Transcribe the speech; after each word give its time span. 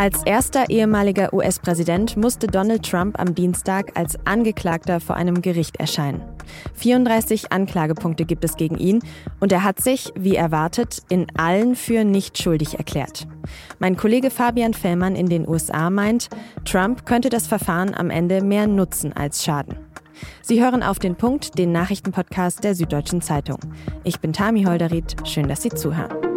Als 0.00 0.22
erster 0.24 0.70
ehemaliger 0.70 1.34
US-Präsident 1.34 2.16
musste 2.16 2.46
Donald 2.46 2.88
Trump 2.90 3.20
am 3.20 3.34
Dienstag 3.34 3.98
als 3.98 4.16
Angeklagter 4.24 4.98
vor 4.98 5.14
einem 5.14 5.42
Gericht 5.42 5.76
erscheinen. 5.76 6.22
34 6.72 7.52
Anklagepunkte 7.52 8.24
gibt 8.24 8.42
es 8.42 8.56
gegen 8.56 8.78
ihn 8.78 9.00
und 9.40 9.52
er 9.52 9.62
hat 9.62 9.78
sich, 9.82 10.10
wie 10.18 10.36
erwartet, 10.36 11.02
in 11.10 11.26
allen 11.36 11.76
für 11.76 12.04
nicht 12.04 12.42
schuldig 12.42 12.78
erklärt. 12.78 13.28
Mein 13.78 13.98
Kollege 13.98 14.30
Fabian 14.30 14.72
Fellmann 14.72 15.16
in 15.16 15.26
den 15.26 15.46
USA 15.46 15.90
meint, 15.90 16.30
Trump 16.64 17.04
könnte 17.04 17.28
das 17.28 17.46
Verfahren 17.46 17.94
am 17.94 18.08
Ende 18.08 18.42
mehr 18.42 18.66
nutzen 18.66 19.12
als 19.12 19.44
schaden. 19.44 19.76
Sie 20.40 20.64
hören 20.64 20.82
auf 20.82 20.98
den 20.98 21.16
Punkt, 21.16 21.58
den 21.58 21.72
Nachrichtenpodcast 21.72 22.64
der 22.64 22.74
Süddeutschen 22.74 23.20
Zeitung. 23.20 23.58
Ich 24.04 24.18
bin 24.18 24.32
Tami 24.32 24.64
Holderried, 24.64 25.14
schön, 25.26 25.46
dass 25.46 25.60
Sie 25.60 25.68
zuhören. 25.68 26.29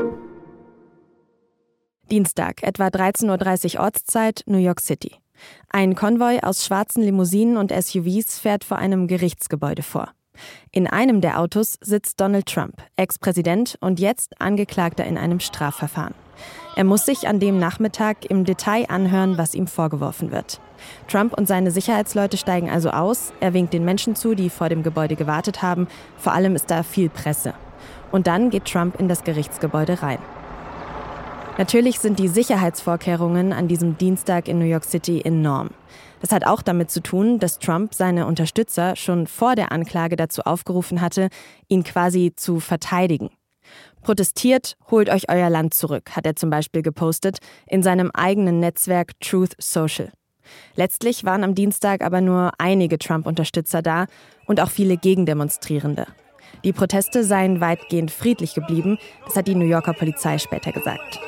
Dienstag, 2.13 2.62
etwa 2.62 2.90
13.30 2.90 3.73
Uhr 3.73 3.85
Ortszeit, 3.85 4.44
New 4.45 4.59
York 4.59 4.81
City. 4.81 5.13
Ein 5.70 5.95
Konvoi 5.95 6.41
aus 6.44 6.63
schwarzen 6.63 7.02
Limousinen 7.02 7.58
und 7.58 7.71
SUVs 7.71 8.38
fährt 8.38 8.63
vor 8.63 8.77
einem 8.77 9.08
Gerichtsgebäude 9.08 9.81
vor. 9.81 10.12
In 10.70 10.85
einem 10.85 11.21
der 11.21 11.40
Autos 11.40 11.80
sitzt 11.81 12.21
Donald 12.21 12.45
Trump, 12.45 12.84
Ex-Präsident 12.98 13.80
und 13.81 13.99
jetzt 13.99 14.40
Angeklagter 14.40 15.05
in 15.05 15.18
einem 15.18 15.40
Strafverfahren. 15.40 16.13
Er 16.76 16.84
muss 16.84 17.07
sich 17.07 17.27
an 17.27 17.40
dem 17.40 17.57
Nachmittag 17.57 18.26
im 18.26 18.45
Detail 18.45 18.85
anhören, 18.91 19.40
was 19.40 19.55
ihm 19.55 19.66
vorgeworfen 19.66 20.30
wird. 20.30 20.62
Trump 21.07 21.35
und 21.35 21.48
seine 21.48 21.71
Sicherheitsleute 21.71 22.38
steigen 22.38 22.70
also 22.70 22.91
aus, 22.91 23.34
er 23.40 23.55
winkt 23.55 23.73
den 23.73 23.85
Menschen 23.85 24.16
zu, 24.16 24.35
die 24.35 24.52
vor 24.52 24.70
dem 24.70 24.84
Gebäude 24.84 25.16
gewartet 25.16 25.63
haben, 25.63 25.88
vor 26.18 26.34
allem 26.34 26.55
ist 26.55 26.70
da 26.70 26.84
viel 26.84 27.09
Presse. 27.09 27.55
Und 28.12 28.27
dann 28.27 28.52
geht 28.52 28.66
Trump 28.66 28.99
in 28.99 29.07
das 29.07 29.23
Gerichtsgebäude 29.23 30.04
rein. 30.04 30.20
Natürlich 31.57 31.99
sind 31.99 32.17
die 32.17 32.30
Sicherheitsvorkehrungen 32.30 33.54
an 33.54 33.68
diesem 33.68 33.96
Dienstag 33.98 34.48
in 34.48 34.57
New 34.57 34.65
York 34.65 34.85
City 34.85 35.21
enorm. 35.23 35.70
Das 36.20 36.32
hat 36.32 36.48
auch 36.48 36.63
damit 36.63 36.90
zu 36.90 36.99
tun, 36.99 37.37
dass 37.37 37.59
Trump 37.59 37.93
seine 37.93 38.26
Unterstützer 38.26 38.96
schon 38.96 39.27
vor 39.27 39.55
der 39.55 39.71
Anklage 39.71 40.15
dazu 40.15 40.41
aufgerufen 40.43 40.99
hatte, 40.99 41.29
ihn 41.68 41.84
quasi 41.84 42.34
zu 42.35 42.59
verteidigen. 42.59 43.29
Protestiert, 44.01 44.77
holt 44.90 45.09
euch 45.09 45.29
euer 45.29 45.49
Land 45.49 45.76
zurück, 45.76 46.15
hat 46.15 46.26
er 46.26 46.35
zum 46.35 46.49
Beispiel 46.49 46.81
gepostet 46.81 47.37
in 47.68 47.84
seinem 47.84 48.09
eigenen 48.12 48.59
Netzwerk 48.59 49.12
Truth 49.20 49.54
Social. 49.59 50.12
Letztlich 50.76 51.24
waren 51.24 51.43
am 51.43 51.54
Dienstag 51.54 52.04
aber 52.04 52.20
nur 52.20 52.51
einige 52.57 52.98
Trump-Unterstützer 52.98 53.84
da 53.84 54.07
und 54.48 54.59
auch 54.59 54.71
viele 54.71 54.98
Gegendemonstrierende. 54.98 56.07
Die 56.63 56.74
Proteste 56.74 57.24
seien 57.24 57.62
weitgehend 57.62 58.12
friedlich 58.12 58.54
geblieben, 58.55 58.98
das 59.26 59.35
hat 59.35 59.48
die 59.48 59.55
New 59.55 59.65
Yorker 59.65 59.93
Polizei 59.93 60.37
später 60.37 60.71
gesagt. 60.71 61.20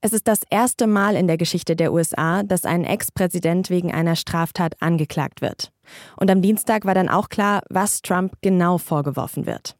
Es 0.00 0.12
ist 0.12 0.28
das 0.28 0.42
erste 0.48 0.86
Mal 0.86 1.16
in 1.16 1.26
der 1.26 1.38
Geschichte 1.38 1.74
der 1.74 1.92
USA, 1.92 2.44
dass 2.44 2.64
ein 2.64 2.84
Ex-Präsident 2.84 3.68
wegen 3.68 3.92
einer 3.92 4.14
Straftat 4.14 4.80
angeklagt 4.80 5.40
wird. 5.40 5.72
Und 6.16 6.30
am 6.30 6.40
Dienstag 6.40 6.84
war 6.84 6.94
dann 6.94 7.08
auch 7.08 7.28
klar, 7.28 7.62
was 7.68 8.00
Trump 8.02 8.34
genau 8.40 8.78
vorgeworfen 8.78 9.46
wird. 9.46 9.76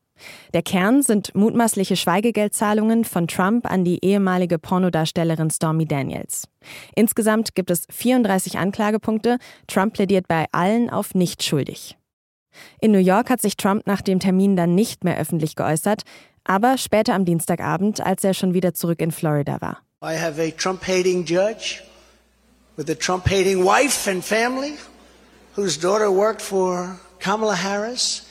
Der 0.55 0.63
Kern 0.63 1.03
sind 1.03 1.33
mutmaßliche 1.37 1.95
Schweigegeldzahlungen 1.95 3.05
von 3.05 3.29
Trump 3.29 3.71
an 3.71 3.85
die 3.85 4.05
ehemalige 4.05 4.59
Pornodarstellerin 4.59 5.51
Stormy 5.51 5.87
Daniels. 5.87 6.49
Insgesamt 6.97 7.55
gibt 7.55 7.71
es 7.71 7.87
34 7.89 8.59
Anklagepunkte. 8.59 9.39
Trump 9.69 9.95
plädiert 9.95 10.27
bei 10.27 10.47
allen 10.51 10.91
auf 10.91 11.15
nicht 11.15 11.45
schuldig. 11.45 11.97
In 12.81 12.91
New 12.91 12.99
York 12.99 13.31
hat 13.31 13.41
sich 13.41 13.57
Trump 13.57 13.87
nach 13.87 14.03
dem 14.03 14.19
Termin 14.19 14.57
dann 14.57 14.75
nicht 14.75 15.05
mehr 15.05 15.17
öffentlich 15.17 15.55
geäußert, 15.55 16.03
aber 16.43 16.77
später 16.77 17.15
am 17.15 17.25
Dienstagabend, 17.25 18.05
als 18.05 18.25
er 18.25 18.35
schon 18.35 18.55
wieder 18.55 18.75
zurück 18.75 19.01
in 19.01 19.13
Florida 19.13 19.61
war. 19.61 19.79
I 20.01 20.13
have 20.13 20.39
a 20.39 20.53
Trump 20.53 20.85
hating 20.85 21.25
judge 21.25 21.83
with 22.77 22.89
a 22.89 22.95
Trump 22.95 23.27
hating 23.27 23.65
wife 23.65 24.07
and 24.07 24.25
family 24.25 24.77
whose 25.55 25.77
daughter 25.77 26.09
worked 26.09 26.41
for 26.41 27.01
Kamala 27.19 27.57
Harris 27.57 28.23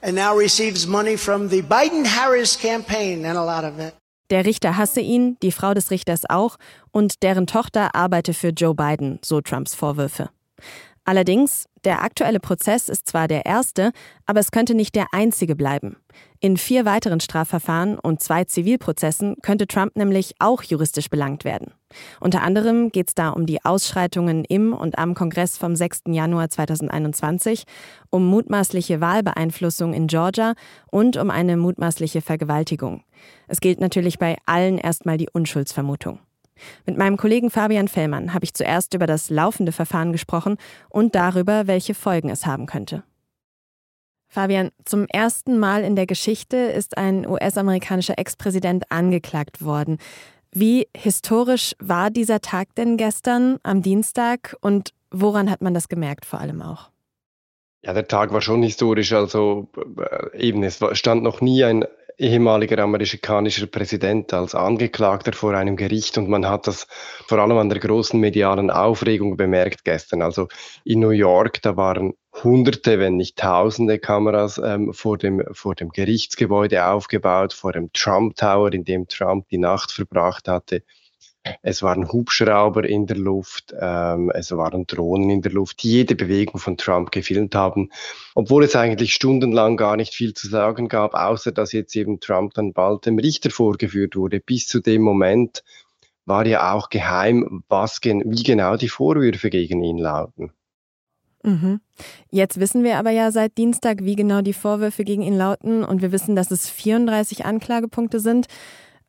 and 0.00 0.14
now 0.14 0.36
receives 0.36 0.86
money 0.86 1.16
from 1.16 1.48
the 1.48 1.62
Biden 1.62 2.06
Harris 2.06 2.54
campaign 2.54 3.24
and 3.24 3.36
a 3.36 3.42
lot 3.42 3.64
of 3.64 3.80
it. 3.80 3.94
Der 4.30 4.44
Richter 4.44 4.76
hasse 4.76 5.00
ihn, 5.00 5.36
die 5.42 5.50
Frau 5.50 5.74
des 5.74 5.90
Richters 5.90 6.22
auch 6.28 6.56
und 6.92 7.24
deren 7.24 7.48
Tochter 7.48 7.96
arbeite 7.96 8.32
für 8.32 8.50
Joe 8.50 8.74
Biden, 8.74 9.18
so 9.24 9.40
Trumps 9.40 9.74
Vorwürfe. 9.74 10.30
Allerdings, 11.08 11.70
der 11.84 12.02
aktuelle 12.02 12.38
Prozess 12.38 12.90
ist 12.90 13.08
zwar 13.08 13.28
der 13.28 13.46
erste, 13.46 13.92
aber 14.26 14.40
es 14.40 14.50
könnte 14.50 14.74
nicht 14.74 14.94
der 14.94 15.06
einzige 15.12 15.56
bleiben. 15.56 15.96
In 16.38 16.58
vier 16.58 16.84
weiteren 16.84 17.18
Strafverfahren 17.18 17.98
und 17.98 18.22
zwei 18.22 18.44
Zivilprozessen 18.44 19.36
könnte 19.40 19.66
Trump 19.66 19.96
nämlich 19.96 20.34
auch 20.38 20.62
juristisch 20.62 21.08
belangt 21.08 21.46
werden. 21.46 21.72
Unter 22.20 22.42
anderem 22.42 22.90
geht 22.90 23.08
es 23.08 23.14
da 23.14 23.30
um 23.30 23.46
die 23.46 23.64
Ausschreitungen 23.64 24.44
im 24.44 24.74
und 24.74 24.98
am 24.98 25.14
Kongress 25.14 25.56
vom 25.56 25.76
6. 25.76 26.00
Januar 26.08 26.50
2021, 26.50 27.64
um 28.10 28.26
mutmaßliche 28.26 29.00
Wahlbeeinflussung 29.00 29.94
in 29.94 30.08
Georgia 30.08 30.52
und 30.90 31.16
um 31.16 31.30
eine 31.30 31.56
mutmaßliche 31.56 32.20
Vergewaltigung. 32.20 33.02
Es 33.46 33.60
gilt 33.60 33.80
natürlich 33.80 34.18
bei 34.18 34.36
allen 34.44 34.76
erstmal 34.76 35.16
die 35.16 35.30
Unschuldsvermutung. 35.32 36.18
Mit 36.86 36.96
meinem 36.96 37.16
Kollegen 37.16 37.50
Fabian 37.50 37.88
Fellmann 37.88 38.34
habe 38.34 38.44
ich 38.44 38.54
zuerst 38.54 38.94
über 38.94 39.06
das 39.06 39.30
laufende 39.30 39.72
Verfahren 39.72 40.12
gesprochen 40.12 40.56
und 40.88 41.14
darüber, 41.14 41.66
welche 41.66 41.94
Folgen 41.94 42.30
es 42.30 42.46
haben 42.46 42.66
könnte. 42.66 43.02
Fabian, 44.28 44.70
zum 44.84 45.06
ersten 45.06 45.58
Mal 45.58 45.82
in 45.84 45.96
der 45.96 46.06
Geschichte 46.06 46.56
ist 46.56 46.98
ein 46.98 47.26
US-amerikanischer 47.26 48.18
Ex-Präsident 48.18 48.90
angeklagt 48.90 49.64
worden. 49.64 49.98
Wie 50.52 50.86
historisch 50.94 51.74
war 51.78 52.10
dieser 52.10 52.40
Tag 52.40 52.74
denn 52.74 52.96
gestern 52.96 53.58
am 53.62 53.82
Dienstag 53.82 54.54
und 54.60 54.92
woran 55.10 55.50
hat 55.50 55.62
man 55.62 55.72
das 55.72 55.88
gemerkt 55.88 56.26
vor 56.26 56.40
allem 56.40 56.60
auch? 56.60 56.90
Ja, 57.82 57.92
der 57.92 58.08
Tag 58.08 58.32
war 58.32 58.40
schon 58.40 58.62
historisch. 58.62 59.12
Also 59.12 59.68
äh, 59.98 60.38
eben, 60.38 60.62
es 60.62 60.80
stand 60.92 61.22
noch 61.22 61.40
nie 61.40 61.64
ein 61.64 61.84
ehemaliger 62.18 62.82
amerikanischer 62.82 63.66
Präsident 63.68 64.34
als 64.34 64.54
Angeklagter 64.56 65.32
vor 65.32 65.54
einem 65.54 65.76
Gericht 65.76 66.18
und 66.18 66.28
man 66.28 66.48
hat 66.48 66.66
das 66.66 66.88
vor 67.28 67.38
allem 67.38 67.56
an 67.58 67.68
der 67.68 67.78
großen 67.78 68.18
medialen 68.18 68.70
Aufregung 68.70 69.36
bemerkt 69.36 69.84
gestern. 69.84 70.22
Also 70.22 70.48
in 70.84 70.98
New 70.98 71.10
York, 71.10 71.62
da 71.62 71.76
waren 71.76 72.14
Hunderte, 72.42 72.98
wenn 72.98 73.16
nicht 73.16 73.38
Tausende 73.38 74.00
Kameras 74.00 74.58
ähm, 74.58 74.92
vor, 74.92 75.16
dem, 75.16 75.44
vor 75.52 75.76
dem 75.76 75.90
Gerichtsgebäude 75.90 76.86
aufgebaut, 76.86 77.52
vor 77.52 77.72
dem 77.72 77.92
Trump 77.92 78.34
Tower, 78.34 78.72
in 78.72 78.84
dem 78.84 79.06
Trump 79.06 79.48
die 79.48 79.58
Nacht 79.58 79.92
verbracht 79.92 80.48
hatte. 80.48 80.82
Es 81.62 81.82
waren 81.82 82.10
Hubschrauber 82.10 82.84
in 82.84 83.06
der 83.06 83.16
Luft, 83.16 83.74
ähm, 83.78 84.30
es 84.34 84.50
waren 84.50 84.86
Drohnen 84.86 85.30
in 85.30 85.42
der 85.42 85.52
Luft, 85.52 85.82
die 85.82 85.90
jede 85.90 86.14
Bewegung 86.14 86.60
von 86.60 86.76
Trump 86.76 87.10
gefilmt 87.10 87.54
haben, 87.54 87.90
obwohl 88.34 88.64
es 88.64 88.76
eigentlich 88.76 89.14
stundenlang 89.14 89.76
gar 89.76 89.96
nicht 89.96 90.14
viel 90.14 90.34
zu 90.34 90.48
sagen 90.48 90.88
gab, 90.88 91.14
außer 91.14 91.52
dass 91.52 91.72
jetzt 91.72 91.94
eben 91.96 92.20
Trump 92.20 92.54
dann 92.54 92.72
bald 92.72 93.06
dem 93.06 93.18
Richter 93.18 93.50
vorgeführt 93.50 94.16
wurde. 94.16 94.40
Bis 94.40 94.66
zu 94.66 94.80
dem 94.80 95.02
Moment 95.02 95.62
war 96.26 96.46
ja 96.46 96.74
auch 96.74 96.90
geheim, 96.90 97.64
was 97.68 98.00
gen 98.00 98.22
wie 98.26 98.42
genau 98.42 98.76
die 98.76 98.88
Vorwürfe 98.88 99.48
gegen 99.48 99.82
ihn 99.82 99.98
lauten. 99.98 100.52
Mhm. 101.42 101.80
Jetzt 102.30 102.60
wissen 102.60 102.84
wir 102.84 102.98
aber 102.98 103.10
ja 103.10 103.30
seit 103.30 103.56
Dienstag, 103.56 104.04
wie 104.04 104.16
genau 104.16 104.42
die 104.42 104.52
Vorwürfe 104.52 105.04
gegen 105.04 105.22
ihn 105.22 105.36
lauten 105.36 105.84
und 105.84 106.02
wir 106.02 106.12
wissen, 106.12 106.36
dass 106.36 106.50
es 106.50 106.68
34 106.68 107.46
Anklagepunkte 107.46 108.20
sind. 108.20 108.46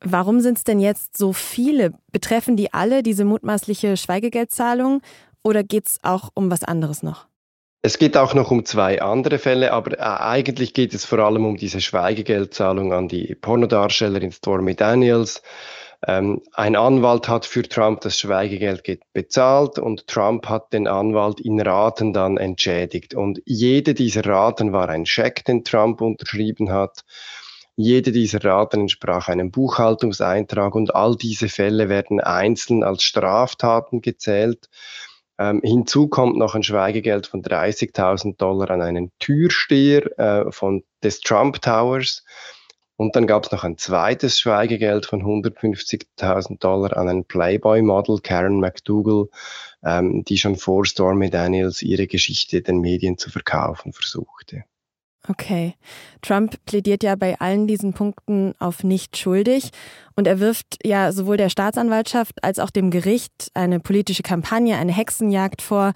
Warum 0.01 0.39
sind 0.39 0.57
es 0.57 0.63
denn 0.63 0.79
jetzt 0.79 1.17
so 1.17 1.33
viele? 1.33 1.93
Betreffen 2.11 2.55
die 2.55 2.73
alle 2.73 3.03
diese 3.03 3.25
mutmaßliche 3.25 3.97
Schweigegeldzahlung 3.97 5.01
oder 5.43 5.63
geht 5.63 5.87
es 5.87 5.99
auch 6.03 6.29
um 6.33 6.49
was 6.49 6.63
anderes 6.63 7.03
noch? 7.03 7.27
Es 7.81 7.97
geht 7.97 8.17
auch 8.17 8.33
noch 8.33 8.51
um 8.51 8.65
zwei 8.65 9.01
andere 9.01 9.39
Fälle, 9.39 9.71
aber 9.71 9.97
äh, 9.97 10.01
eigentlich 10.01 10.73
geht 10.73 10.93
es 10.93 11.05
vor 11.05 11.19
allem 11.19 11.45
um 11.45 11.55
diese 11.55 11.79
Schweigegeldzahlung 11.79 12.91
an 12.91 13.07
die 13.07 13.35
Pornodarstellerin 13.35 14.33
Stormy 14.33 14.75
Daniels. 14.75 15.41
Ähm, 16.06 16.41
ein 16.53 16.75
Anwalt 16.75 17.27
hat 17.29 17.45
für 17.45 17.63
Trump 17.63 18.01
das 18.01 18.18
Schweigegeld 18.18 18.83
bezahlt 19.13 19.79
und 19.79 20.07
Trump 20.07 20.47
hat 20.47 20.74
den 20.74 20.88
Anwalt 20.88 21.39
in 21.39 21.59
Raten 21.59 22.12
dann 22.12 22.38
entschädigt. 22.38 23.13
Und 23.13 23.41
jede 23.45 23.94
dieser 23.94 24.25
Raten 24.25 24.74
war 24.74 24.89
ein 24.89 25.06
Scheck, 25.06 25.45
den 25.45 25.63
Trump 25.63 26.01
unterschrieben 26.01 26.71
hat. 26.71 27.03
Jede 27.81 28.11
dieser 28.11 28.43
Raten 28.43 28.81
entsprach 28.81 29.29
einem 29.29 29.51
Buchhaltungseintrag 29.51 30.75
und 30.75 30.93
all 30.95 31.15
diese 31.15 31.47
Fälle 31.47 31.87
werden 31.87 32.19
einzeln 32.19 32.83
als 32.83 33.03
Straftaten 33.03 34.01
gezählt. 34.01 34.67
Ähm, 35.37 35.61
hinzu 35.63 36.09
kommt 36.09 36.35
noch 36.35 36.55
ein 36.55 36.63
Schweigegeld 36.63 37.27
von 37.27 37.41
30.000 37.41 38.35
Dollar 38.35 38.69
an 38.71 38.81
einen 38.81 39.13
Türsteher 39.19 40.19
äh, 40.19 40.51
von, 40.51 40.83
des 41.03 41.21
Trump 41.21 41.61
Towers. 41.61 42.25
Und 42.97 43.15
dann 43.15 43.27
gab 43.27 43.45
es 43.45 43.51
noch 43.53 43.63
ein 43.63 43.77
zweites 43.77 44.41
Schweigegeld 44.41 45.05
von 45.05 45.23
150.000 45.23 46.59
Dollar 46.59 46.97
an 46.97 47.07
ein 47.07 47.23
Playboy-Model, 47.23 48.19
Karen 48.21 48.59
McDougall, 48.59 49.29
ähm, 49.85 50.25
die 50.25 50.37
schon 50.37 50.57
vor 50.57 50.85
Stormy 50.85 51.29
Daniels 51.29 51.81
ihre 51.81 52.07
Geschichte 52.07 52.61
den 52.61 52.81
Medien 52.81 53.17
zu 53.17 53.29
verkaufen 53.29 53.93
versuchte. 53.93 54.65
Okay. 55.29 55.75
Trump 56.23 56.55
plädiert 56.65 57.03
ja 57.03 57.15
bei 57.15 57.39
allen 57.39 57.67
diesen 57.67 57.93
Punkten 57.93 58.55
auf 58.57 58.83
nicht 58.83 59.15
schuldig 59.15 59.69
und 60.15 60.25
er 60.25 60.39
wirft 60.39 60.79
ja 60.83 61.11
sowohl 61.11 61.37
der 61.37 61.49
Staatsanwaltschaft 61.49 62.43
als 62.43 62.57
auch 62.57 62.71
dem 62.71 62.89
Gericht 62.89 63.51
eine 63.53 63.79
politische 63.79 64.23
Kampagne, 64.23 64.75
eine 64.77 64.91
Hexenjagd 64.91 65.61
vor. 65.61 65.93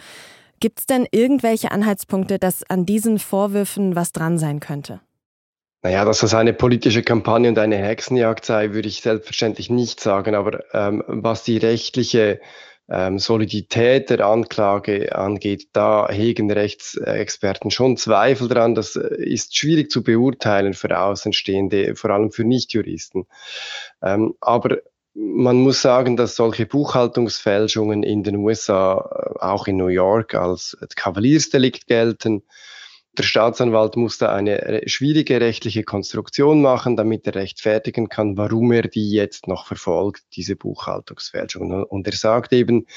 Gibt 0.60 0.80
es 0.80 0.86
denn 0.86 1.08
irgendwelche 1.12 1.72
Anhaltspunkte, 1.72 2.38
dass 2.38 2.64
an 2.70 2.86
diesen 2.86 3.18
Vorwürfen 3.18 3.96
was 3.96 4.12
dran 4.12 4.38
sein 4.38 4.60
könnte? 4.60 5.02
Naja, 5.82 6.06
dass 6.06 6.20
das 6.20 6.36
eine 6.36 6.54
politische 6.54 7.02
Kampagne 7.02 7.50
und 7.50 7.58
eine 7.58 7.76
Hexenjagd 7.76 8.46
sei, 8.46 8.72
würde 8.72 8.88
ich 8.88 9.02
selbstverständlich 9.02 9.70
nicht 9.70 10.00
sagen. 10.00 10.36
Aber 10.36 10.64
ähm, 10.74 11.04
was 11.08 11.44
die 11.44 11.58
rechtliche 11.58 12.40
ähm, 12.90 13.18
Solidität 13.18 14.10
der 14.10 14.26
Anklage 14.26 15.16
angeht, 15.16 15.70
da 15.74 16.10
hegen 16.10 16.52
Rechtsexperten 16.52 17.72
schon 17.72 17.98
Zweifel 17.98 18.48
dran. 18.48 18.76
Das 18.76 18.96
äh, 18.96 19.24
ist 19.24 19.56
schwierig 19.56 19.90
zu 19.90 20.04
beurteilen 20.04 20.74
für 20.74 21.00
Außenstehende, 21.00 21.96
vor 21.96 22.10
allem 22.12 22.32
für 22.32 22.44
Nichtjuristen. 22.44 23.26
Ähm, 24.02 24.36
aber 24.42 24.80
man 25.14 25.58
muss 25.58 25.82
sagen, 25.82 26.18
dass 26.18 26.36
solche 26.36 26.66
Buchhaltungsfälschungen 26.66 28.04
in 28.04 28.24
den 28.24 28.38
USA, 28.38 28.98
äh, 28.98 29.40
auch 29.40 29.68
in 29.68 29.78
New 29.78 29.88
York, 29.88 30.36
als 30.36 30.78
Kavaliersdelikt 30.96 31.88
gelten. 31.88 32.44
Der 33.16 33.24
Staatsanwalt 33.24 33.96
musste 33.96 34.32
eine 34.32 34.82
schwierige 34.88 35.40
rechtliche 35.40 35.84
Konstruktion 35.84 36.62
machen, 36.64 36.98
damit 36.98 37.28
er 37.28 37.36
rechtfertigen 37.36 38.10
kann, 38.10 38.38
warum 38.38 38.72
er 38.72 38.84
die 38.84 39.12
jetzt 39.12 39.48
noch 39.48 39.68
verfolgt, 39.68 40.24
diese 40.34 40.56
Buchhaltungsfälschung. 40.56 41.84
Und 41.84 42.08
er 42.08 42.14
sagt 42.14 42.54
eben, 42.54 42.88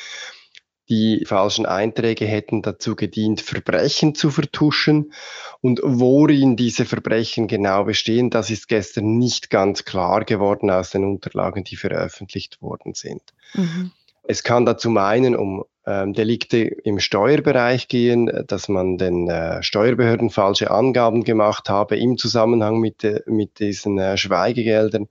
die 0.89 1.25
falschen 1.27 1.67
Einträge 1.67 2.27
hätten 2.27 2.63
dazu 2.63 2.95
gedient, 2.95 3.41
Verbrechen 3.41 4.15
zu 4.15 4.31
vertuschen. 4.31 5.13
Und 5.61 5.81
worin 5.83 6.57
diese 6.57 6.85
Verbrechen 6.85 7.49
genau 7.49 7.85
bestehen, 7.85 8.31
das 8.31 8.51
ist 8.51 8.69
gestern 8.69 9.19
nicht 9.19 9.51
ganz 9.51 9.85
klar 9.85 10.25
geworden 10.25 10.71
aus 10.71 10.91
den 10.91 11.05
Unterlagen, 11.05 11.65
die 11.65 11.77
veröffentlicht 11.77 12.63
worden 12.63 12.95
sind. 12.95 13.23
Mhm. 13.55 13.91
Es 14.23 14.45
kann 14.45 14.65
da 14.65 14.79
zum 14.79 14.97
einen 14.97 15.37
um 15.37 15.65
ähm, 15.87 16.13
Delikte 16.13 16.59
im 16.59 16.99
Steuerbereich 16.99 17.89
gehen, 17.89 18.31
dass 18.47 18.69
man 18.69 18.99
den 18.99 19.29
äh, 19.29 19.63
Steuerbehörden 19.63 20.31
falsche 20.31 20.71
Angaben 20.71 21.25
gemacht 21.25 21.69
habe 21.69 21.97
im 21.97 22.19
Zusammenhang 22.19 22.81
mit, 22.81 23.07
mit 23.27 23.61
diesen 23.61 23.99
äh, 23.99 24.17
Schweigegeldern. 24.17 25.09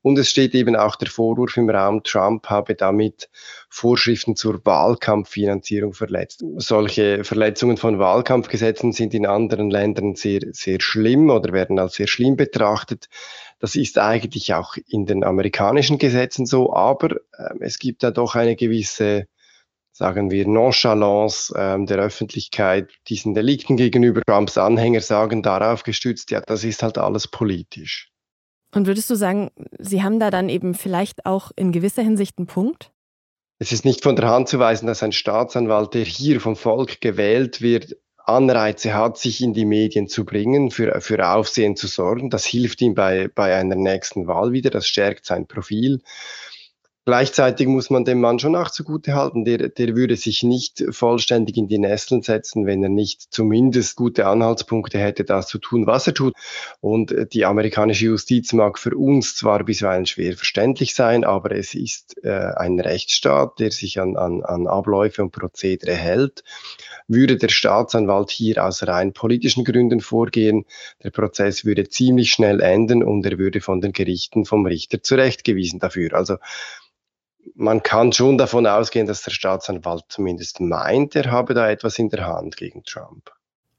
Und 0.00 0.16
es 0.18 0.30
steht 0.30 0.54
eben 0.54 0.76
auch 0.76 0.96
der 0.96 1.08
Vorwurf 1.08 1.56
im 1.56 1.68
Raum, 1.68 2.02
Trump 2.04 2.46
habe 2.46 2.74
damit 2.74 3.28
Vorschriften 3.68 4.36
zur 4.36 4.64
Wahlkampffinanzierung 4.64 5.92
verletzt. 5.92 6.44
Solche 6.56 7.24
Verletzungen 7.24 7.76
von 7.76 7.98
Wahlkampfgesetzen 7.98 8.92
sind 8.92 9.12
in 9.12 9.26
anderen 9.26 9.70
Ländern 9.70 10.14
sehr, 10.14 10.40
sehr 10.52 10.80
schlimm 10.80 11.30
oder 11.30 11.52
werden 11.52 11.78
als 11.78 11.94
sehr 11.94 12.06
schlimm 12.06 12.36
betrachtet. 12.36 13.08
Das 13.58 13.74
ist 13.74 13.98
eigentlich 13.98 14.54
auch 14.54 14.76
in 14.86 15.04
den 15.04 15.24
amerikanischen 15.24 15.98
Gesetzen 15.98 16.46
so, 16.46 16.72
aber 16.72 17.16
äh, 17.36 17.54
es 17.60 17.78
gibt 17.80 18.04
da 18.04 18.12
doch 18.12 18.36
eine 18.36 18.54
gewisse 18.54 19.26
sagen 19.92 20.30
wir, 20.30 20.46
Nonchalance 20.46 21.54
ähm, 21.56 21.86
der 21.86 21.98
Öffentlichkeit 21.98 22.90
diesen 23.08 23.34
Delikten 23.34 23.76
gegenüber. 23.76 24.22
Trumps 24.26 24.58
Anhänger 24.58 25.00
sagen 25.00 25.42
darauf 25.42 25.82
gestützt, 25.82 26.30
ja, 26.30 26.40
das 26.40 26.64
ist 26.64 26.82
halt 26.82 26.98
alles 26.98 27.28
politisch. 27.28 28.10
Und 28.74 28.86
würdest 28.86 29.08
du 29.10 29.14
sagen, 29.14 29.50
Sie 29.78 30.02
haben 30.02 30.20
da 30.20 30.30
dann 30.30 30.48
eben 30.48 30.74
vielleicht 30.74 31.26
auch 31.26 31.50
in 31.56 31.72
gewisser 31.72 32.02
Hinsicht 32.02 32.38
einen 32.38 32.46
Punkt? 32.46 32.92
Es 33.58 33.72
ist 33.72 33.84
nicht 33.84 34.02
von 34.02 34.14
der 34.14 34.28
Hand 34.28 34.48
zu 34.48 34.58
weisen, 34.58 34.86
dass 34.86 35.02
ein 35.02 35.12
Staatsanwalt, 35.12 35.94
der 35.94 36.04
hier 36.04 36.40
vom 36.40 36.54
Volk 36.54 37.00
gewählt 37.00 37.60
wird, 37.60 37.96
Anreize 38.28 38.94
hat, 38.94 39.16
sich 39.16 39.40
in 39.42 39.54
die 39.54 39.64
Medien 39.64 40.06
zu 40.06 40.24
bringen, 40.24 40.70
für, 40.70 41.00
für 41.00 41.26
Aufsehen 41.26 41.76
zu 41.76 41.86
sorgen. 41.86 42.28
Das 42.30 42.44
hilft 42.44 42.82
ihm 42.82 42.94
bei, 42.94 43.28
bei 43.34 43.56
einer 43.56 43.74
nächsten 43.74 44.26
Wahl 44.26 44.52
wieder, 44.52 44.70
das 44.70 44.86
stärkt 44.86 45.24
sein 45.24 45.46
Profil. 45.46 46.02
Gleichzeitig 47.08 47.66
muss 47.68 47.88
man 47.88 48.04
dem 48.04 48.20
Mann 48.20 48.38
schon 48.38 48.54
auch 48.54 48.70
zugute 48.70 49.14
halten, 49.14 49.46
der, 49.46 49.70
der 49.70 49.96
würde 49.96 50.14
sich 50.14 50.42
nicht 50.42 50.84
vollständig 50.90 51.56
in 51.56 51.66
die 51.66 51.78
Nesseln 51.78 52.20
setzen, 52.20 52.66
wenn 52.66 52.82
er 52.82 52.90
nicht 52.90 53.32
zumindest 53.32 53.96
gute 53.96 54.26
Anhaltspunkte 54.26 54.98
hätte, 54.98 55.24
das 55.24 55.48
zu 55.48 55.56
tun, 55.56 55.86
was 55.86 56.06
er 56.06 56.12
tut. 56.12 56.34
Und 56.82 57.32
die 57.32 57.46
amerikanische 57.46 58.04
Justiz 58.04 58.52
mag 58.52 58.78
für 58.78 58.94
uns 58.94 59.36
zwar 59.36 59.64
bisweilen 59.64 60.04
schwer 60.04 60.36
verständlich 60.36 60.94
sein, 60.94 61.24
aber 61.24 61.52
es 61.52 61.74
ist 61.74 62.22
äh, 62.24 62.28
ein 62.28 62.78
Rechtsstaat, 62.78 63.58
der 63.58 63.70
sich 63.70 63.98
an, 63.98 64.18
an, 64.18 64.42
an 64.42 64.66
Abläufe 64.66 65.22
und 65.22 65.32
Prozedere 65.32 65.94
hält. 65.94 66.44
Würde 67.06 67.38
der 67.38 67.48
Staatsanwalt 67.48 68.28
hier 68.30 68.62
aus 68.62 68.86
rein 68.86 69.14
politischen 69.14 69.64
Gründen 69.64 70.00
vorgehen, 70.00 70.66
der 71.02 71.10
Prozess 71.10 71.64
würde 71.64 71.88
ziemlich 71.88 72.32
schnell 72.32 72.60
enden 72.60 73.02
und 73.02 73.24
er 73.24 73.38
würde 73.38 73.62
von 73.62 73.80
den 73.80 73.92
Gerichten 73.92 74.44
vom 74.44 74.66
Richter 74.66 75.02
zurechtgewiesen 75.02 75.78
dafür. 75.78 76.12
Also 76.12 76.36
man 77.54 77.82
kann 77.82 78.12
schon 78.12 78.38
davon 78.38 78.66
ausgehen, 78.66 79.06
dass 79.06 79.22
der 79.22 79.30
Staatsanwalt 79.30 80.04
zumindest 80.08 80.60
meint, 80.60 81.16
er 81.16 81.30
habe 81.30 81.54
da 81.54 81.70
etwas 81.70 81.98
in 81.98 82.08
der 82.08 82.26
Hand 82.26 82.56
gegen 82.56 82.82
Trump. 82.84 83.30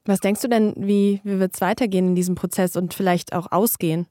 Was 0.05 0.19
denkst 0.19 0.41
du 0.41 0.47
denn, 0.47 0.73
wie, 0.77 1.21
wie 1.23 1.39
wird 1.39 1.53
es 1.53 1.61
weitergehen 1.61 2.09
in 2.09 2.15
diesem 2.15 2.35
Prozess 2.35 2.75
und 2.75 2.93
vielleicht 2.93 3.33
auch 3.33 3.51
ausgehen? 3.51 4.07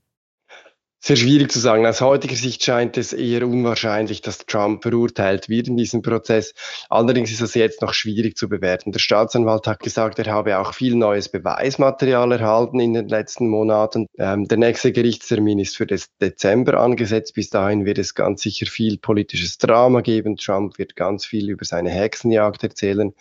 Sehr 1.00 1.14
schwierig 1.14 1.52
zu 1.52 1.60
sagen. 1.60 1.86
Aus 1.86 2.00
heutiger 2.00 2.34
Sicht 2.34 2.64
scheint 2.64 2.98
es 2.98 3.12
eher 3.12 3.46
unwahrscheinlich, 3.46 4.20
dass 4.20 4.38
Trump 4.38 4.82
verurteilt 4.82 5.48
wird 5.48 5.68
in 5.68 5.76
diesem 5.76 6.02
Prozess. 6.02 6.54
Allerdings 6.90 7.30
ist 7.30 7.40
es 7.40 7.54
jetzt 7.54 7.82
noch 7.82 7.94
schwierig 7.94 8.36
zu 8.36 8.48
bewerten. 8.48 8.90
Der 8.90 8.98
Staatsanwalt 8.98 9.68
hat 9.68 9.78
gesagt, 9.78 10.18
er 10.18 10.26
habe 10.32 10.58
auch 10.58 10.74
viel 10.74 10.96
neues 10.96 11.28
Beweismaterial 11.28 12.32
erhalten 12.32 12.80
in 12.80 12.94
den 12.94 13.08
letzten 13.08 13.48
Monaten. 13.48 14.08
Ähm, 14.18 14.48
der 14.48 14.58
nächste 14.58 14.90
Gerichtstermin 14.90 15.60
ist 15.60 15.76
für 15.76 15.86
das 15.86 16.08
Dezember 16.20 16.80
angesetzt. 16.80 17.34
Bis 17.34 17.48
dahin 17.48 17.84
wird 17.84 17.98
es 17.98 18.16
ganz 18.16 18.42
sicher 18.42 18.66
viel 18.66 18.98
politisches 18.98 19.56
Drama 19.56 20.00
geben. 20.00 20.36
Trump 20.36 20.78
wird 20.78 20.96
ganz 20.96 21.24
viel 21.24 21.48
über 21.48 21.64
seine 21.64 21.90
Hexenjagd 21.90 22.64
erzählen. 22.64 23.14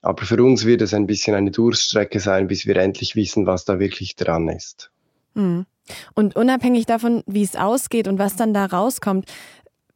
Aber 0.00 0.24
für 0.24 0.42
uns 0.42 0.64
wird 0.64 0.80
es 0.80 0.94
ein 0.94 1.06
bisschen 1.06 1.34
eine 1.34 1.50
Durststrecke 1.50 2.18
sein, 2.18 2.48
bis 2.48 2.66
wir 2.66 2.76
endlich 2.76 3.14
wissen, 3.14 3.46
was 3.46 3.66
da 3.66 3.78
wirklich 3.78 4.16
dran 4.16 4.48
ist. 4.48 4.90
Mhm. 5.34 5.66
Und 6.14 6.36
unabhängig 6.36 6.86
davon, 6.86 7.22
wie 7.26 7.42
es 7.42 7.56
ausgeht 7.56 8.08
und 8.08 8.18
was 8.18 8.36
dann 8.36 8.54
da 8.54 8.66
rauskommt, 8.66 9.26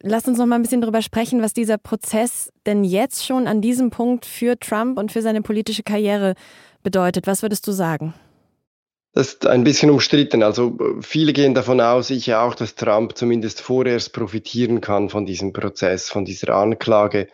lass 0.01 0.27
uns 0.27 0.39
noch 0.39 0.47
mal 0.47 0.57
ein 0.57 0.63
bisschen 0.63 0.81
darüber 0.81 1.03
sprechen, 1.03 1.43
was 1.43 1.53
dieser 1.53 1.79
Prozess 1.79 2.53
denn 2.67 2.85
jetzt 2.85 3.25
schon 3.25 3.47
an 3.47 3.61
diesem 3.61 3.91
Punkt 3.91 4.27
für 4.27 4.59
Trump 4.59 4.99
und 4.99 5.13
für 5.13 5.23
seine 5.23 5.43
politische 5.43 5.83
Karriere 5.83 6.35
bedeutet. 6.83 7.27
Was 7.27 7.43
würdest 7.43 7.67
du 7.67 7.73
sagen? 7.73 8.15
Das 9.15 9.29
ist 9.29 9.47
ein 9.47 9.63
bisschen 9.63 9.91
umstritten. 9.91 10.43
Also 10.43 10.77
viele 11.01 11.33
gehen 11.33 11.55
davon 11.55 11.81
aus, 11.81 12.11
ich 12.11 12.35
auch, 12.35 12.55
dass 12.57 12.75
Trump 12.75 13.17
zumindest 13.17 13.61
vorerst 13.61 14.13
profitieren 14.13 14.81
kann 14.81 15.09
von 15.09 15.25
diesem 15.25 15.53
Prozess, 15.53 16.09
von 16.09 16.25
dieser 16.25 16.53
Anklage. 16.53 17.29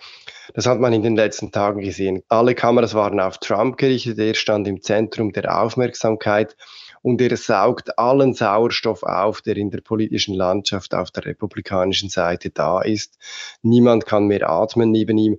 Das 0.52 0.66
hat 0.66 0.78
man 0.78 0.92
in 0.92 1.02
den 1.02 1.16
letzten 1.16 1.52
Tagen 1.52 1.80
gesehen. 1.80 2.22
Alle 2.28 2.54
Kameras 2.54 2.92
waren 2.92 3.18
auf 3.18 3.38
Trump 3.38 3.78
gerichtet. 3.78 4.18
Er 4.18 4.34
stand 4.34 4.68
im 4.68 4.82
Zentrum 4.82 5.32
der 5.32 5.58
Aufmerksamkeit 5.58 6.54
und 7.02 7.20
er 7.20 7.36
saugt 7.36 7.98
allen 7.98 8.34
Sauerstoff 8.34 9.02
auf, 9.02 9.42
der 9.42 9.56
in 9.56 9.70
der 9.70 9.80
politischen 9.80 10.34
Landschaft 10.34 10.94
auf 10.94 11.10
der 11.10 11.24
republikanischen 11.24 12.08
Seite 12.08 12.50
da 12.50 12.82
ist. 12.82 13.18
Niemand 13.62 14.06
kann 14.06 14.26
mehr 14.26 14.48
atmen 14.48 14.90
neben 14.90 15.16
ihm. 15.18 15.38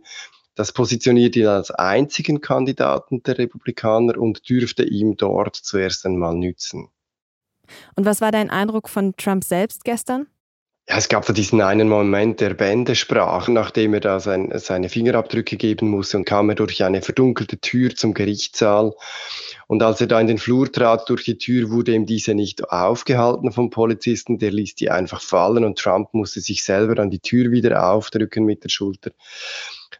Das 0.55 0.73
positioniert 0.73 1.35
ihn 1.35 1.47
als 1.47 1.71
einzigen 1.71 2.41
Kandidaten 2.41 3.23
der 3.23 3.37
Republikaner 3.37 4.17
und 4.17 4.49
dürfte 4.49 4.83
ihm 4.83 5.15
dort 5.15 5.55
zuerst 5.55 6.05
einmal 6.05 6.35
nützen. 6.35 6.89
Und 7.95 8.05
was 8.05 8.21
war 8.21 8.31
dein 8.31 8.49
Eindruck 8.49 8.89
von 8.89 9.15
Trump 9.15 9.43
selbst 9.43 9.85
gestern? 9.85 10.27
Ja, 10.91 10.97
es 10.97 11.07
gab 11.07 11.25
da 11.25 11.31
diesen 11.31 11.61
einen 11.61 11.87
Moment 11.87 12.41
der 12.41 12.53
Bändesprach, 12.53 13.47
nachdem 13.47 13.93
er 13.93 14.01
da 14.01 14.19
sein, 14.19 14.51
seine 14.55 14.89
Fingerabdrücke 14.89 15.55
geben 15.55 15.87
musste 15.87 16.17
und 16.17 16.25
kam 16.25 16.49
er 16.49 16.55
durch 16.55 16.83
eine 16.83 17.01
verdunkelte 17.01 17.59
Tür 17.59 17.95
zum 17.95 18.13
Gerichtssaal. 18.13 18.93
Und 19.67 19.83
als 19.83 20.01
er 20.01 20.07
da 20.07 20.19
in 20.19 20.27
den 20.27 20.37
Flur 20.37 20.69
trat 20.69 21.09
durch 21.09 21.23
die 21.23 21.37
Tür, 21.37 21.69
wurde 21.69 21.93
ihm 21.93 22.05
diese 22.05 22.33
nicht 22.33 22.69
aufgehalten 22.71 23.53
vom 23.53 23.69
Polizisten, 23.69 24.37
der 24.37 24.51
ließ 24.51 24.75
die 24.75 24.91
einfach 24.91 25.21
fallen 25.21 25.63
und 25.63 25.79
Trump 25.79 26.13
musste 26.13 26.41
sich 26.41 26.61
selber 26.61 27.01
an 27.01 27.09
die 27.09 27.21
Tür 27.21 27.51
wieder 27.51 27.89
aufdrücken 27.89 28.43
mit 28.43 28.65
der 28.65 28.69
Schulter. 28.69 29.11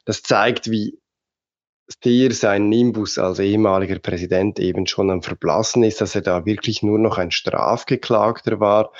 Das 0.04 0.24
zeigt, 0.24 0.70
wie 0.72 1.00
sehr 2.04 2.32
sein 2.34 2.70
Nimbus 2.70 3.18
als 3.18 3.40
ehemaliger 3.40 4.00
Präsident 4.00 4.60
eben 4.60 4.88
schon 4.88 5.10
am 5.10 5.22
Verblassen 5.22 5.84
ist, 5.84 6.02
dass 6.02 6.16
er 6.16 6.22
da 6.22 6.46
wirklich 6.46 6.84
nur 6.84 7.00
noch 7.00 7.18
ein 7.18 7.32
Strafgeklagter 7.32 8.60
war. 8.60 8.92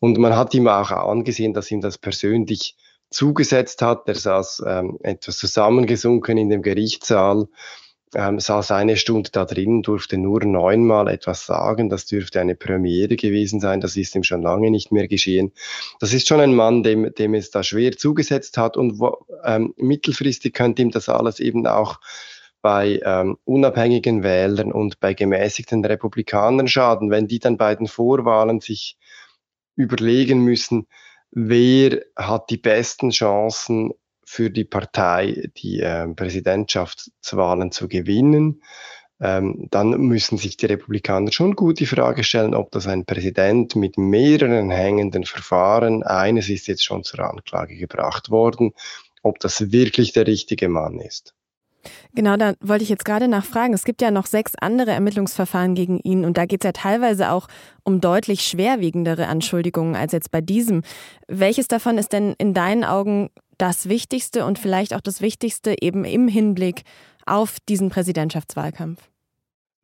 Und 0.00 0.18
man 0.18 0.36
hat 0.36 0.54
ihm 0.54 0.68
auch 0.68 0.90
angesehen, 0.90 1.54
dass 1.54 1.70
ihm 1.70 1.80
das 1.80 1.98
persönlich 1.98 2.76
zugesetzt 3.10 3.82
hat. 3.82 4.08
Er 4.08 4.14
saß 4.14 4.62
ähm, 4.66 4.98
etwas 5.02 5.38
zusammengesunken 5.38 6.38
in 6.38 6.48
dem 6.48 6.62
Gerichtssaal, 6.62 7.46
ähm, 8.14 8.40
saß 8.40 8.70
eine 8.72 8.96
Stunde 8.96 9.30
da 9.32 9.44
drin, 9.44 9.82
durfte 9.82 10.18
nur 10.18 10.44
neunmal 10.44 11.08
etwas 11.08 11.46
sagen. 11.46 11.88
Das 11.88 12.06
dürfte 12.06 12.40
eine 12.40 12.54
Premiere 12.54 13.16
gewesen 13.16 13.60
sein. 13.60 13.80
Das 13.80 13.96
ist 13.96 14.14
ihm 14.14 14.22
schon 14.22 14.42
lange 14.42 14.70
nicht 14.70 14.92
mehr 14.92 15.08
geschehen. 15.08 15.52
Das 16.00 16.12
ist 16.12 16.28
schon 16.28 16.40
ein 16.40 16.54
Mann, 16.54 16.82
dem, 16.82 17.14
dem 17.14 17.34
es 17.34 17.50
da 17.50 17.62
schwer 17.62 17.92
zugesetzt 17.96 18.58
hat 18.58 18.76
und 18.76 18.98
wo, 19.00 19.26
ähm, 19.44 19.74
mittelfristig 19.76 20.52
könnte 20.54 20.82
ihm 20.82 20.90
das 20.90 21.08
alles 21.08 21.40
eben 21.40 21.66
auch 21.66 22.00
bei 22.60 23.00
ähm, 23.04 23.38
unabhängigen 23.44 24.22
Wählern 24.22 24.72
und 24.72 25.00
bei 25.00 25.14
gemäßigten 25.14 25.84
Republikanern 25.84 26.68
schaden, 26.68 27.10
wenn 27.10 27.26
die 27.26 27.40
dann 27.40 27.56
bei 27.56 27.74
den 27.74 27.88
Vorwahlen 27.88 28.60
sich 28.60 28.96
überlegen 29.74 30.44
müssen, 30.44 30.86
wer 31.32 32.02
hat 32.14 32.50
die 32.50 32.58
besten 32.58 33.10
Chancen 33.10 33.92
für 34.32 34.48
die 34.48 34.64
Partei, 34.64 35.50
die 35.58 35.80
äh, 35.80 36.08
Präsidentschaftswahlen 36.08 37.70
zu 37.70 37.86
gewinnen. 37.86 38.62
Ähm, 39.20 39.68
dann 39.70 39.90
müssen 40.00 40.38
sich 40.38 40.56
die 40.56 40.64
Republikaner 40.64 41.30
schon 41.30 41.54
gut 41.54 41.80
die 41.80 41.86
Frage 41.86 42.24
stellen, 42.24 42.54
ob 42.54 42.70
das 42.70 42.86
ein 42.86 43.04
Präsident 43.04 43.76
mit 43.76 43.98
mehreren 43.98 44.70
hängenden 44.70 45.24
Verfahren, 45.24 46.02
eines 46.02 46.48
ist 46.48 46.66
jetzt 46.66 46.82
schon 46.82 47.04
zur 47.04 47.20
Anklage 47.20 47.76
gebracht 47.76 48.30
worden, 48.30 48.72
ob 49.22 49.38
das 49.38 49.70
wirklich 49.70 50.14
der 50.14 50.26
richtige 50.26 50.70
Mann 50.70 50.98
ist. 50.98 51.34
Genau, 52.14 52.36
da 52.38 52.54
wollte 52.60 52.84
ich 52.84 52.90
jetzt 52.90 53.04
gerade 53.04 53.28
nachfragen. 53.28 53.74
Es 53.74 53.84
gibt 53.84 54.00
ja 54.00 54.10
noch 54.10 54.26
sechs 54.26 54.52
andere 54.58 54.92
Ermittlungsverfahren 54.92 55.74
gegen 55.74 55.98
ihn 55.98 56.24
und 56.24 56.38
da 56.38 56.46
geht 56.46 56.64
es 56.64 56.68
ja 56.68 56.72
teilweise 56.72 57.32
auch 57.32 57.48
um 57.84 58.00
deutlich 58.00 58.42
schwerwiegendere 58.42 59.26
Anschuldigungen 59.26 59.94
als 59.94 60.12
jetzt 60.12 60.30
bei 60.30 60.40
diesem. 60.40 60.82
Welches 61.28 61.68
davon 61.68 61.98
ist 61.98 62.14
denn 62.14 62.34
in 62.38 62.54
deinen 62.54 62.84
Augen 62.84 63.28
das 63.58 63.88
Wichtigste 63.88 64.44
und 64.44 64.58
vielleicht 64.58 64.94
auch 64.94 65.00
das 65.00 65.20
Wichtigste 65.20 65.76
eben 65.80 66.04
im 66.04 66.28
Hinblick 66.28 66.82
auf 67.26 67.58
diesen 67.68 67.90
Präsidentschaftswahlkampf? 67.90 69.00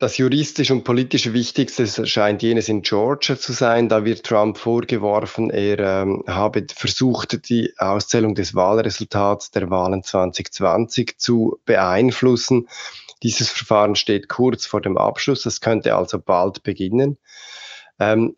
Das 0.00 0.16
juristisch 0.16 0.70
und 0.70 0.84
politisch 0.84 1.32
Wichtigste 1.32 2.06
scheint 2.06 2.40
jenes 2.40 2.68
in 2.68 2.82
Georgia 2.82 3.36
zu 3.36 3.52
sein. 3.52 3.88
Da 3.88 4.04
wird 4.04 4.24
Trump 4.24 4.56
vorgeworfen, 4.56 5.50
er 5.50 5.80
ähm, 5.80 6.22
habe 6.28 6.64
versucht, 6.72 7.48
die 7.48 7.74
Auszählung 7.78 8.36
des 8.36 8.54
Wahlresultats 8.54 9.50
der 9.50 9.70
Wahlen 9.70 10.04
2020 10.04 11.18
zu 11.18 11.58
beeinflussen. 11.64 12.68
Dieses 13.24 13.50
Verfahren 13.50 13.96
steht 13.96 14.28
kurz 14.28 14.66
vor 14.66 14.80
dem 14.80 14.96
Abschluss. 14.96 15.42
Das 15.42 15.60
könnte 15.60 15.96
also 15.96 16.20
bald 16.20 16.62
beginnen. 16.62 17.18
Ähm, 17.98 18.36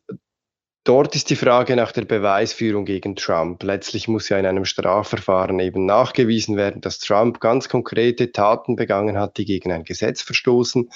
Dort 0.91 1.15
ist 1.15 1.31
die 1.31 1.37
Frage 1.37 1.77
nach 1.77 1.93
der 1.93 2.05
Beweisführung 2.05 2.85
gegen 2.85 3.15
Trump. 3.15 3.63
Letztlich 3.63 4.09
muss 4.09 4.29
ja 4.29 4.41
in 4.41 4.45
einem 4.45 4.65
Strafverfahren 4.65 5.61
eben 5.61 5.87
nachgewiesen 5.87 6.57
werden, 6.57 6.81
dass 6.81 6.99
Trump 6.99 7.39
ganz 7.39 7.69
konkrete 7.69 8.33
Taten 8.33 8.75
begangen 8.75 9.17
hat, 9.17 9.37
die 9.37 9.45
gegen 9.45 9.71
ein 9.71 9.85
Gesetz 9.85 10.21
verstoßen. 10.21 10.91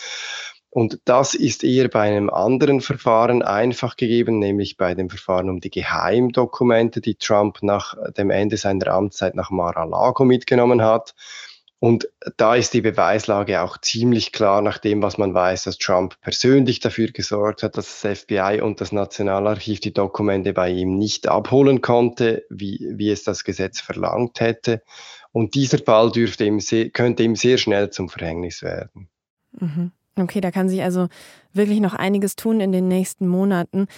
Und 0.69 0.99
das 1.05 1.35
ist 1.35 1.63
eher 1.63 1.87
bei 1.87 2.01
einem 2.01 2.29
anderen 2.29 2.81
Verfahren 2.81 3.43
einfach 3.43 3.95
gegeben, 3.95 4.41
nämlich 4.41 4.77
bei 4.77 4.97
dem 4.97 5.11
Verfahren 5.11 5.49
um 5.49 5.61
die 5.61 5.71
Geheimdokumente, 5.71 7.01
die 7.01 7.15
Trump 7.15 7.63
nach 7.63 7.95
dem 8.15 8.31
Ende 8.31 8.57
seiner 8.57 8.89
Amtszeit 8.89 9.37
nach 9.37 9.51
Mar-a-Lago 9.51 10.25
mitgenommen 10.25 10.83
hat. 10.83 11.15
Und 11.85 12.09
da 12.39 12.55
ist 12.55 12.73
die 12.73 12.81
Beweislage 12.81 13.61
auch 13.61 13.77
ziemlich 13.77 14.33
klar 14.33 14.63
nach 14.63 14.79
dem, 14.79 15.03
was 15.03 15.19
man 15.19 15.35
weiß, 15.35 15.65
dass 15.65 15.77
Trump 15.77 16.19
persönlich 16.23 16.81
dafür 16.81 17.09
gesorgt 17.09 17.63
hat, 17.63 17.77
dass 17.77 18.01
das 18.01 18.21
FBI 18.21 18.63
und 18.63 18.81
das 18.81 18.91
Nationalarchiv 18.91 19.81
die 19.81 19.93
Dokumente 19.93 20.55
bei 20.55 20.71
ihm 20.71 20.97
nicht 20.97 21.29
abholen 21.29 21.83
konnte, 21.83 22.47
wie, 22.49 22.91
wie 22.91 23.11
es 23.11 23.23
das 23.23 23.45
Gesetz 23.45 23.83
verlangt 23.83 24.41
hätte. 24.41 24.81
Und 25.31 25.55
dieser 25.55 25.77
Fall 25.77 26.11
dürfte 26.11 26.47
ihm 26.47 26.59
sehr, 26.59 26.89
könnte 26.89 27.23
ihm 27.23 27.37
sehr 27.37 27.59
schnell 27.59 27.91
zum 27.91 28.09
Verhängnis 28.09 28.63
werden. 28.63 29.11
Mhm. 29.61 29.93
Okay, 30.17 30.41
da 30.41 30.51
kann 30.51 30.71
sich 30.71 30.83
also 30.83 31.09
wirklich 31.53 31.81
noch 31.81 31.93
einiges 31.93 32.35
tun 32.35 32.61
in 32.61 32.73
den 32.73 32.89
nächsten 32.89 33.29
Monaten. 33.29 33.89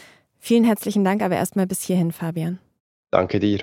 Vielen 0.41 0.65
herzlichen 0.65 1.05
Dank, 1.05 1.23
aber 1.23 1.37
erstmal 1.37 1.69
bis 1.69 1.83
hierhin, 1.83 2.11
Fabian. 2.11 2.59
Danke 3.13 3.39
dir. 3.39 3.61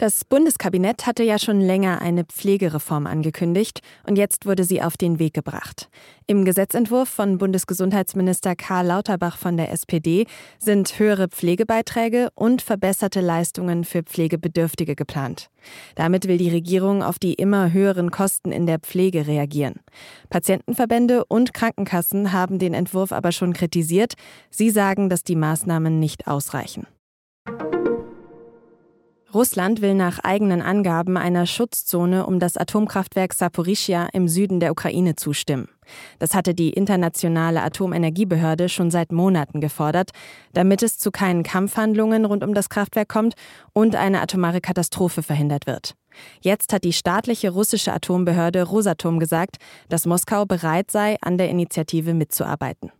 Das 0.00 0.24
Bundeskabinett 0.24 1.08
hatte 1.08 1.24
ja 1.24 1.40
schon 1.40 1.60
länger 1.60 2.00
eine 2.00 2.22
Pflegereform 2.22 3.08
angekündigt 3.08 3.80
und 4.06 4.16
jetzt 4.16 4.46
wurde 4.46 4.62
sie 4.62 4.80
auf 4.80 4.96
den 4.96 5.18
Weg 5.18 5.34
gebracht. 5.34 5.90
Im 6.28 6.44
Gesetzentwurf 6.44 7.08
von 7.08 7.36
Bundesgesundheitsminister 7.36 8.54
Karl 8.54 8.86
Lauterbach 8.86 9.36
von 9.36 9.56
der 9.56 9.72
SPD 9.72 10.26
sind 10.60 11.00
höhere 11.00 11.26
Pflegebeiträge 11.26 12.28
und 12.36 12.62
verbesserte 12.62 13.20
Leistungen 13.20 13.82
für 13.82 14.04
Pflegebedürftige 14.04 14.94
geplant. 14.94 15.50
Damit 15.96 16.28
will 16.28 16.38
die 16.38 16.50
Regierung 16.50 17.02
auf 17.02 17.18
die 17.18 17.34
immer 17.34 17.72
höheren 17.72 18.12
Kosten 18.12 18.52
in 18.52 18.66
der 18.66 18.78
Pflege 18.78 19.26
reagieren. 19.26 19.80
Patientenverbände 20.30 21.24
und 21.24 21.54
Krankenkassen 21.54 22.32
haben 22.32 22.60
den 22.60 22.72
Entwurf 22.72 23.10
aber 23.10 23.32
schon 23.32 23.52
kritisiert. 23.52 24.14
Sie 24.48 24.70
sagen, 24.70 25.08
dass 25.08 25.24
die 25.24 25.34
Maßnahmen 25.34 25.98
nicht 25.98 26.28
ausreichen. 26.28 26.86
Russland 29.34 29.82
will 29.82 29.92
nach 29.92 30.20
eigenen 30.20 30.62
Angaben 30.62 31.18
einer 31.18 31.44
Schutzzone 31.44 32.24
um 32.24 32.38
das 32.38 32.56
Atomkraftwerk 32.56 33.34
Saporischia 33.34 34.08
im 34.14 34.26
Süden 34.26 34.58
der 34.58 34.72
Ukraine 34.72 35.16
zustimmen. 35.16 35.68
Das 36.18 36.34
hatte 36.34 36.54
die 36.54 36.70
internationale 36.70 37.62
Atomenergiebehörde 37.62 38.70
schon 38.70 38.90
seit 38.90 39.12
Monaten 39.12 39.60
gefordert, 39.60 40.12
damit 40.54 40.82
es 40.82 40.96
zu 40.96 41.10
keinen 41.10 41.42
Kampfhandlungen 41.42 42.24
rund 42.24 42.42
um 42.42 42.54
das 42.54 42.70
Kraftwerk 42.70 43.08
kommt 43.08 43.34
und 43.74 43.96
eine 43.96 44.22
atomare 44.22 44.62
Katastrophe 44.62 45.22
verhindert 45.22 45.66
wird. 45.66 45.94
Jetzt 46.40 46.72
hat 46.72 46.84
die 46.84 46.94
staatliche 46.94 47.50
russische 47.50 47.92
Atombehörde 47.92 48.62
Rosatom 48.62 49.18
gesagt, 49.18 49.56
dass 49.90 50.06
Moskau 50.06 50.46
bereit 50.46 50.90
sei, 50.90 51.18
an 51.20 51.36
der 51.36 51.50
Initiative 51.50 52.14
mitzuarbeiten. 52.14 52.92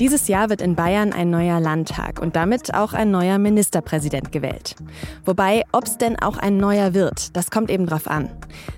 Dieses 0.00 0.28
Jahr 0.28 0.48
wird 0.48 0.62
in 0.62 0.76
Bayern 0.76 1.12
ein 1.12 1.28
neuer 1.28 1.60
Landtag 1.60 2.20
und 2.20 2.34
damit 2.34 2.72
auch 2.72 2.94
ein 2.94 3.10
neuer 3.10 3.36
Ministerpräsident 3.36 4.32
gewählt. 4.32 4.74
Wobei, 5.26 5.62
ob 5.72 5.84
es 5.84 5.98
denn 5.98 6.18
auch 6.18 6.38
ein 6.38 6.56
neuer 6.56 6.94
wird, 6.94 7.36
das 7.36 7.50
kommt 7.50 7.70
eben 7.70 7.84
drauf 7.84 8.08
an. 8.08 8.30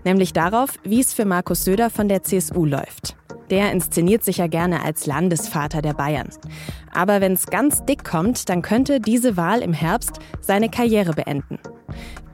Nämlich 0.05 0.33
darauf, 0.33 0.71
wie 0.83 1.01
es 1.01 1.15
für 1.15 1.25
Markus 1.25 1.63
Söder 1.63 1.91
von 1.91 2.09
der 2.09 2.25
CSU 2.25 2.65
läuft. 2.65 3.15
Der 3.51 3.71
inszeniert 3.71 4.25
sich 4.25 4.39
ja 4.39 4.49
gerne 4.49 4.83
als 4.83 5.07
Landesvater 5.07 5.81
der 5.81 5.95
Bayern. 5.95 6.29
Aber 6.93 7.21
wenn 7.21 7.35
es 7.35 7.47
ganz 7.47 7.85
dick 7.85 8.03
kommt, 8.03 8.49
dann 8.49 8.61
könnte 8.61 8.99
diese 8.99 9.37
Wahl 9.37 9.61
im 9.61 9.73
Herbst 9.75 10.19
seine 10.41 10.71
Karriere 10.71 11.13
beenden. 11.13 11.61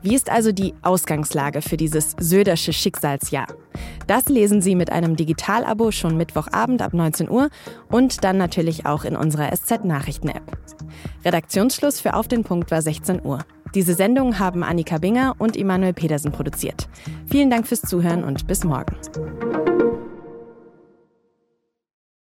Wie 0.01 0.15
ist 0.15 0.29
also 0.29 0.51
die 0.51 0.73
Ausgangslage 0.81 1.61
für 1.61 1.77
dieses 1.77 2.15
Södersche 2.19 2.71
Schicksalsjahr? 2.73 3.47
Das 4.07 4.29
lesen 4.29 4.61
Sie 4.61 4.75
mit 4.75 4.91
einem 4.91 5.15
Digitalabo 5.15 5.91
schon 5.91 6.17
Mittwochabend 6.17 6.81
ab 6.81 6.93
19 6.93 7.29
Uhr 7.29 7.49
und 7.89 8.23
dann 8.23 8.37
natürlich 8.37 8.85
auch 8.85 9.03
in 9.03 9.15
unserer 9.15 9.51
SZ-Nachrichten-App. 9.51 10.57
Redaktionsschluss 11.25 11.99
für 11.99 12.13
Auf 12.13 12.27
den 12.27 12.43
Punkt 12.43 12.71
war 12.71 12.81
16 12.81 13.23
Uhr. 13.23 13.39
Diese 13.75 13.93
Sendung 13.93 14.39
haben 14.39 14.63
Annika 14.63 14.97
Binger 14.97 15.35
und 15.37 15.55
Emanuel 15.55 15.93
Pedersen 15.93 16.31
produziert. 16.31 16.87
Vielen 17.27 17.49
Dank 17.49 17.67
fürs 17.67 17.81
Zuhören 17.81 18.23
und 18.23 18.47
bis 18.47 18.63
morgen. 18.63 18.95